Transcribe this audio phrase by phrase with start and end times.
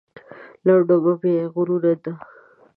[0.65, 2.13] لنډو مه بیایه غرمه ده.